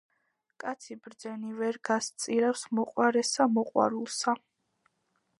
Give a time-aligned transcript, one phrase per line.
[0.61, 4.35] კაცი ბრძენი ვერ გასწირავს მოყვარესა მოყვარულსა